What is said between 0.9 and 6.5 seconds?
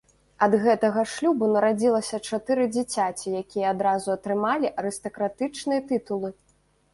шлюбу нарадзілася чатыры дзіцяці, якія адразу атрымалі арыстакратычныя тытулы.